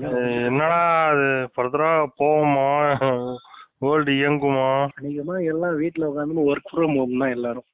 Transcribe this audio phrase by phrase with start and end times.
[0.00, 1.28] என்னடா அது?
[1.54, 2.66] ஃபர்தரா போவோமா?
[3.78, 4.88] வேர்ல்டு இயங்குமா?
[4.98, 7.66] அதிகமா எல்லாம் வீட்ல உட்காந்து ஒர்க் ஃப்ரம் ஹோம் தான் எல்லாரும்.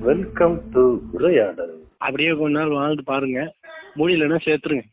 [0.00, 1.74] வெல்கம் டு உரையாடல்.
[1.98, 3.52] அப்படியே கொஞ்ச நாள் வாழ்ந்து பாருங்க.
[3.96, 4.84] முடியலன்னா சேர்த்துருங்க.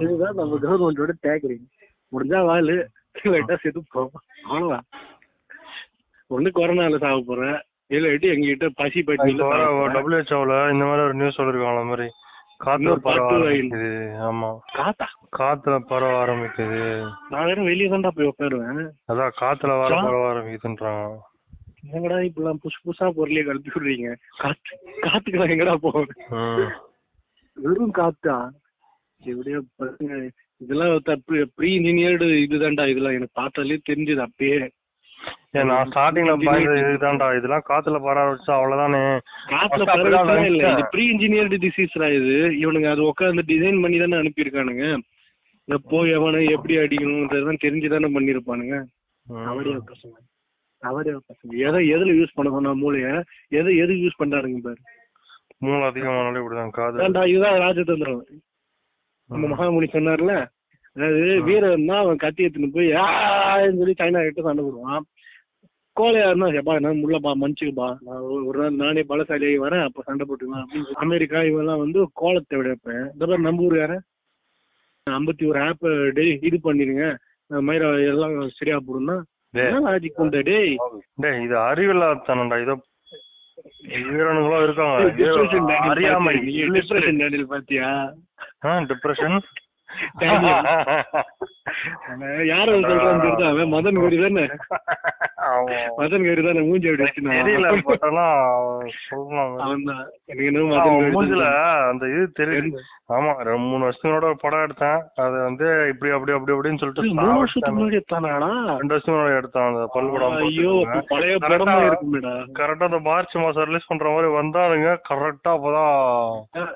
[0.00, 1.66] இதுதான் நம்ம கவர்மெண்டோட டேக்கரிங்
[2.12, 2.76] முடிஞ்சா வாழு.
[3.14, 4.86] இல்லாட்டா செத்து போவோம் அவ்வளவுதான்
[6.30, 7.58] ஒண்ணு கொரோனால சாக போறேன்
[7.90, 9.48] இல்லாட்டி எங்ககிட்ட பசி பட்டியல
[9.96, 12.08] டபிள்யூஹெச்ஓல இந்த மாதிரி ஒரு நியூஸ் சொல்லிருக்காங்க அந்த மாதிரி
[12.60, 13.38] காத்துல பரவ
[14.26, 14.48] ஆமா.
[14.76, 15.06] காத்தா?
[15.36, 16.78] காத்துல பரவ ஆரம்பிக்குது.
[17.30, 18.78] நான் வேற வெளியே தான்டா போய் உட்காருவேன்
[19.10, 21.16] அதான் காத்துல வர பரவ ஆரம்பிக்குதுன்றாங்க.
[21.90, 24.10] எங்கடா இப்பெல்லாம் புதுசு புதுசா பொருளையே கழட்டி விடுறீங்க?
[24.38, 26.14] காத்து காத்துக்கு எங்கடா போவேன்.
[27.56, 28.36] வெறும் காத்தா?
[29.22, 30.14] எப்படியோ பசங்க
[30.64, 34.58] இதெல்லாம் தப்பு ப்ரீ இன்ஜினியர்டு இதுதான்டா இதெல்லாம் எனக்கு பார்த்தாலே தெரிஞ்சது அப்பயே
[35.68, 39.02] நான் ஸ்டார்டிங்ல பயந்தது இதுதான்டா இதெல்லாம் காத்துல பரவ ஆரம்பிச்சா அவ்வளவுதானே?
[39.52, 40.84] காத்துல பரவவே இல்ல இது.
[40.92, 42.34] ப்ரீ இன்ஜினியர்டு டிசீஸ்ரா இது.
[42.62, 44.84] இவனுங்க அது உட்காந்து டிசைன் பண்ணி தானே அனுப்பியிருக்கானுங்க.
[45.68, 48.76] இந்த போய் எவனை எப்படி அடிக்கணும்ன்றதுதான் தெரிஞ்சு தானே பண்ணிருப்பானுங்க.
[49.50, 50.16] அவரே பசங்க.
[50.82, 51.52] அவரே பசங்க.
[51.68, 53.06] எதை எதுல யூஸ் பண்ண சொன்னா மூளைய?
[53.60, 54.80] எதை எது யூஸ் பண்றாருங்க பாரு.
[55.58, 57.28] மூளை அதிகமானாலே இப்படிதான் காது.
[57.32, 58.20] இதுதான் ராஜதந்திரம்.
[59.30, 60.32] நம்ம மகாமுனி சொன்னார்ல
[60.94, 65.00] அதாவது வீரன் தான் அவன் கத்தி எடுத்துன்னு போய் ஆன்னு சொல்லி சைனா கிட்ட சண்டை போடுவான்.
[66.00, 67.96] கோழையா இருந்தா எப்பா என்ன முள்ளப்பா மன்னிச்சுக்கப்பா.
[68.00, 70.64] நான் ஒரு- நாள் நானே பலசாலியாகி வரேன் அப்ப சண்டை போட்டுக்கலாம்.
[70.64, 73.12] அப்படின்னு அமெரிக்கா இவெல்லாம் வந்து கோலத்தை விடைப்பேன்.
[73.12, 73.98] இந்த மாதிரி நம்ம ஊர் யார?
[75.10, 77.16] ஐம்பத்தி ஒரு ஆப் டேய் இது பண்ணிருங்க.
[77.50, 78.78] மயிரா எல்லாம் சரியா.
[79.52, 80.76] என்ன லாஜிக் டேய்?
[81.14, 82.82] டேய் இது அறிவில்லாதனம்டா இதோ
[83.82, 85.76] வீரனுங்களும் இருக்காங்க.
[85.76, 86.34] அறியாமை.
[86.36, 88.14] டிப்ரெஷன் பாத்தியா?
[88.64, 89.40] டிப்ரெஷன்
[92.48, 93.46] யார சொல்றான்னு தெரியுதா?
[93.52, 94.44] அவன் மதன் கோரி தானே?
[95.98, 96.60] மதன் கோரி தானே?
[96.68, 97.04] மூஞ்சி அப்படி
[101.14, 101.44] மூஞ்சில
[101.90, 102.82] அந்த இது தெரியுது
[103.14, 105.00] ஆமா ரெண்டு மூணு வருஷங்களோட படம் எடுத்தேன்.
[105.24, 108.00] அது வந்து இப்படி அப்படி அப்படி அப்படின்னு சொல்லிட்டு மூணு வருஷத்துக்கு முன்னாடி
[108.80, 109.82] ரெண்டு வருஷம் முன்னாடி எடுத்தான் அந்த
[110.44, 112.34] ஐயோ அப்ப பழைய படமா இருக்குமேடா.
[112.58, 115.96] கரெக்டா அந்த மார்ச் மாசம் ரிலீஸ் பண்ற மாதிரி வந்தானுங்க கரெக்டா அப்பதான்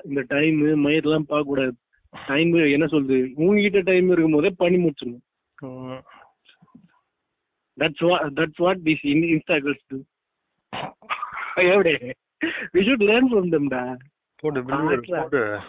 [0.09, 1.73] இந்த டைம் மயிர் எல்லாம் பார்க்க கூடாது
[2.27, 3.29] டைம் என்ன சொல்றது?
[3.35, 5.25] உங்ககிட்ட டைம் இருக்கும் போதே பண்ணி முடிச்சிடணும்.
[7.77, 9.97] That's what that's what this insta girls to
[11.55, 11.93] எப்படி
[12.73, 13.81] we should learn from them டா.
[14.35, 14.63] போடு.
[14.63, 15.59] போடு.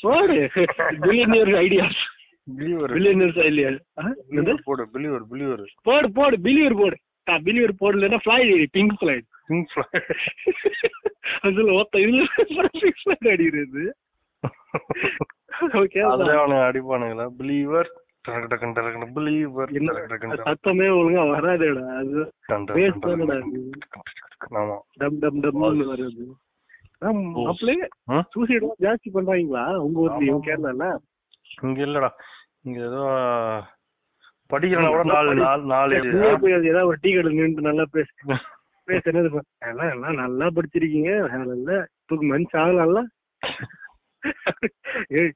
[0.00, 0.38] போடு.
[1.02, 2.02] Billionaire ideas
[2.58, 6.96] believer billionaires idea போடு பிலிவர் பிலிவர் போடு போடு பிலியர் போடு.
[7.46, 9.16] பிலியர் போடலன்னா ஃபிளை பிங்க் ஃபிளை
[9.46, 9.74] பிங்க்
[11.40, 13.84] அதுல ஒத்த இதுல பிங்க் ஃபிளை அடிக்கிறது.
[15.22, 15.29] ஓகே
[16.10, 17.26] அதுல அவனுங்க அடிப்பானுங்களா?
[17.38, 17.88] பிலீவர்
[19.12, 19.72] பிலீவர்
[20.48, 21.84] சத்தமே ஒழுங்கா வராதேடா.
[21.96, 22.22] அது.
[24.54, 24.76] ஆமா.
[24.94, 25.60] டம் டம் டம்னு
[25.90, 26.24] வருது.
[27.46, 27.86] அப்படியே?
[28.30, 29.74] சூசைட் ஜாஸ்தி பண்றாங்களா?
[29.76, 30.88] உங்க ஊர்லயும் கேரளால
[31.62, 32.10] இங்க இல்லடா.
[32.62, 33.02] இங்க ஏதோ
[34.50, 35.94] படிக்கிறவன கூட நாலு நாலு நாலு
[36.64, 38.12] ஏதாவது ஒரு டீ கடை நின்று நல்லா பேசு
[38.88, 41.10] பேச என்னது பா- எல்லாம் நல்லா படிச்சிருக்கீங்க?
[41.46, 41.76] நல்லா
[42.06, 43.02] தூக்கு மனுஷ ஆகலாம்ல?
[45.16, 45.32] ஏன்?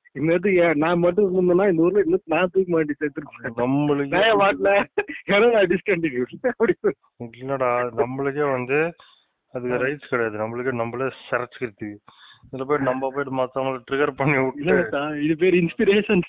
[0.82, 3.56] நான் மட்டும் இருந்தேன்னா இந்த ஊர்ல இன்னும் நான் தூக்க மாட்டி சேர்த்துருப்பேன்.
[3.60, 4.72] நம்மளுக்கே நான் மாட்டல
[5.32, 6.74] ஏன்னா நான் டிஸ்கண்டினியூ அப்படி
[7.40, 7.70] இல்லடா
[8.02, 8.78] நம்மளுக்கே வந்து
[9.54, 10.36] அதுக்கு ரைட்ஸ் கிடையாது.
[10.42, 11.90] நம்மளுக்கே நம்மளே சிறச்சுக்கிறது
[12.46, 14.72] இதுல போயிட்டு நம்ம போயிட்டு மத்தவங்களை ட்ரிகர் பண்ணி விட்டு
[15.24, 16.24] இது பேர் இன்ஸ்பிரேஷன்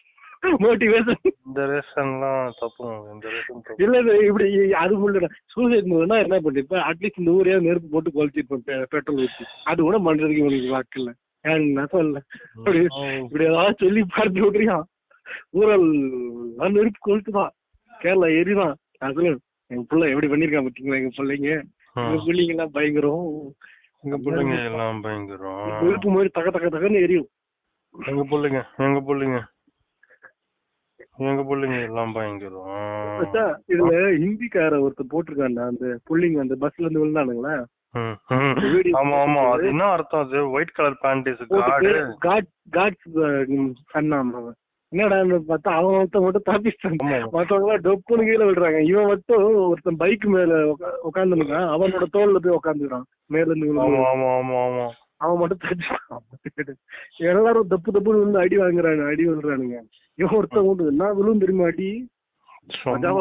[0.63, 2.83] மோட்டிவேஷன் இந்த ரேஷன்லாம் தப்பு
[3.13, 3.95] இந்த ரேஷன் இல்ல
[4.27, 4.47] இப்படி
[4.81, 6.75] அது முள்ளடா சூசைட் மூலம்னா என்ன பண்ணிருப்ப?
[6.89, 8.63] அட்லீஸ்ட் இந்த ஊரே நெருப்பு போட்டு கொளுத்திருப்பேன்
[8.93, 11.11] பெட்ரோல் ஊற்றி அது கூட பண்றதுக்கு இவங்களுக்கு வாக்கு இல்ல.
[11.45, 12.21] ஏன் நான் சொல்ல
[12.57, 12.79] அப்படி
[13.23, 14.77] இப்படி ஏதாவது சொல்லி பார்த்து விடுறியா?
[15.59, 15.87] ஊரல்
[16.59, 17.51] நான் நெருப்பு கொளுத்துதான்
[17.91, 19.33] கேரளா எரிதான் நான் சொல்ல
[19.71, 21.51] எங்க பிள்ளை எப்படி பண்ணிருக்கான் பாத்தீங்களா எங்க பிள்ளைங்க?
[22.03, 23.27] எங்க பிள்ளைங்க எல்லாம் பயங்கரம்.
[24.03, 25.61] எங்க பிள்ளைங்க எல்லாம் பயங்கரம்.
[25.83, 27.29] நெருப்பு மாதிரி தக தக தகன்னு எரியும்.
[27.95, 29.39] எங்க பிள்ளைங்க எங்க பிள்ளைங்க.
[31.29, 32.71] எங்க பிள்ளைங்க எல்லாம் பயங்கரம்.
[33.73, 33.91] இதுல
[34.23, 37.55] ஹிந்திக்கார ஒருத்தர் போட்டிருக்காண்டா அந்த புள்ளிங்க அந்த பஸ்ல இருந்து விழுந்தானுங்களா.
[38.99, 39.41] ஆமா ஆமா.
[39.53, 40.37] அது என்ன அர்த்தம் அது?
[40.51, 41.29] ஒயிட் கலர் பேண்ட்
[41.65, 41.91] காடு
[42.25, 43.09] காட் காட்ஸ்
[43.93, 44.55] சன்னாம் அவன்
[44.91, 47.17] என்னடான்னு பார்த்தா அவன் ஒருத்தன் மட்டும் தப்பிச்சிட்டான் ஆமா.
[47.33, 48.79] மத்தவங்க எல்லாம் டொப்புன்னு கீழே விழுறாங்க.
[48.89, 50.59] இவன் மட்டும் ஒருத்தன் பைக் மேல
[51.07, 54.03] உட்காந்துருக்கான் அவனோட தோல்ல போய் உட்காந்துக்கிறான் மேல இருந்து விழுந்து.
[55.23, 56.77] அவன் மட்டும் தப்பிச்சிட்டான்.
[57.29, 59.77] எல்லாரும் தப்பு தப்புன்னு வந்து அடி வாங்குறாங்க அடி விழுறானுங்க.
[60.19, 61.89] இவன் ஒருத்தன் என்ன விழுந்து தெரியுமா அடி?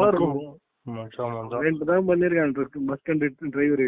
[0.07, 0.37] இருக்கும்.
[0.85, 2.53] ரெண்டு தான் பண்ணிருக்கான்
[2.89, 3.85] பஸ் கண்டக்டர் டிரைவர்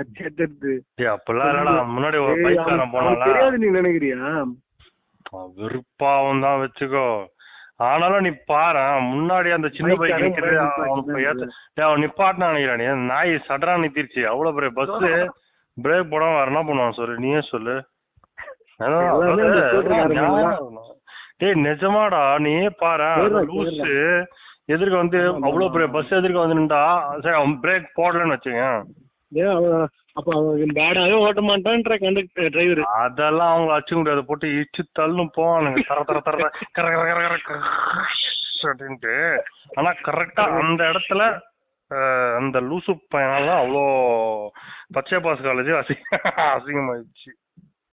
[0.00, 1.74] அச்சு டேய் அப்பெல்லாம் இல்லடா.
[1.94, 4.18] முன்னாடி ஒரு பைக் காரன் போனால தெரியாது நீ நினைக்கிறியா?
[5.58, 7.06] வெறுப்பாவும் தான் வச்சுக்கோ.
[7.86, 10.58] ஆனாலும் நீ பாரு முன்னாடி அந்த சின்ன பைக் நிக்கிறது
[11.80, 13.06] அவன் நிப்பாட்டினா நினைக்கிறான்.
[13.12, 14.92] நாய் சடரா நிறுத்திருச்சு அவ்வளவு பெரிய பஸ்
[15.76, 17.14] பிரேக் போடாம வேற என்ன பண்ணுவான் சொல்லு?
[17.24, 17.74] நீயே சொல்லு.
[21.40, 23.08] டேய் நிஜமாடா நீயே பாரு.
[23.50, 23.96] லூசு.
[24.68, 26.82] எதிர்க்க வந்து அவ்வளவு பெரிய பஸ் எதிர்க்க வந்து நின்றா
[27.22, 28.64] சரி அவன் பிரேக் போடலன்னு வச்சுங்க
[29.32, 29.60] ஏன்
[30.18, 34.22] அப்ப அவன் பேடாவே ஓட்ட மாட்டான்ற கண்டக்டர் டிரைவர் அதெல்லாம் அவங்க அச்சு முடியாது.
[34.24, 35.84] போட்டு இச்சு தள்ளும் போவானுங்க.
[35.90, 36.36] தர தர தர
[36.72, 37.58] கர கர கர கர
[38.70, 39.14] அப்படின்ட்டு.
[39.74, 41.22] ஆனா கரெக்டா அந்த இடத்துல
[42.38, 43.84] அந்த லூசு பையனால அவ்வளோ
[44.96, 46.20] பச்சை பாஸ் காலேஜ் அசிங்க
[46.54, 47.30] அசிங்கமாயிடுச்சு.